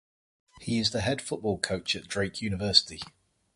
He 0.61 0.79
is 0.79 0.89
the 0.93 1.01
head 1.01 1.21
football 1.21 1.59
coach 1.59 1.95
at 1.95 2.07
Drake 2.07 2.41
University. 2.41 3.01